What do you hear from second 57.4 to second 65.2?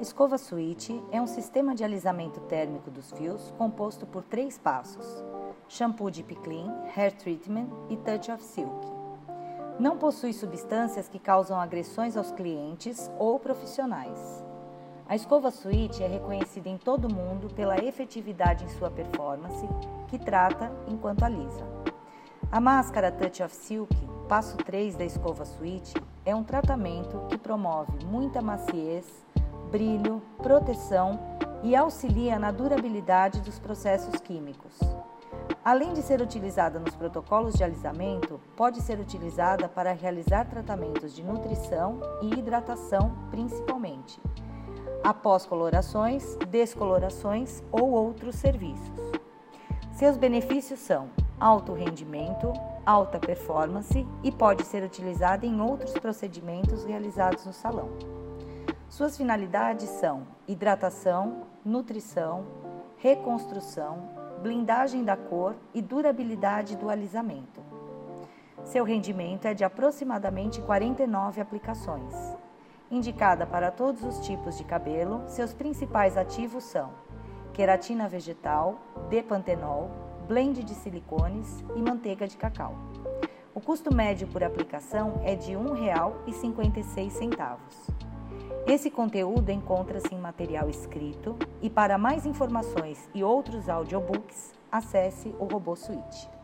no salão. Suas finalidades são hidratação, nutrição, reconstrução, blindagem da